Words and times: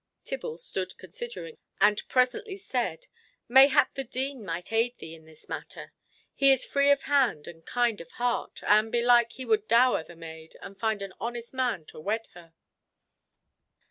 Tibble 0.23 0.57
stood 0.57 0.97
considering, 0.97 1.59
and 1.79 2.01
presently 2.07 2.57
said, 2.57 3.05
"Mayhap 3.47 3.93
the 3.93 4.03
Dean 4.03 4.43
might 4.43 4.73
aid 4.73 4.97
thee 4.97 5.13
in 5.13 5.25
this 5.25 5.47
matter. 5.47 5.93
He 6.33 6.51
is 6.51 6.65
free 6.65 6.89
of 6.89 7.03
hand 7.03 7.45
and 7.47 7.63
kind 7.63 8.01
of 8.01 8.09
heart, 8.13 8.61
and 8.65 8.91
belike 8.91 9.33
he 9.33 9.45
would 9.45 9.67
dower 9.67 10.03
the 10.03 10.15
maid, 10.15 10.57
and 10.59 10.79
find 10.79 11.03
an 11.03 11.13
honest 11.19 11.53
man 11.53 11.85
to 11.85 11.99
wed 11.99 12.29
her." 12.33 12.55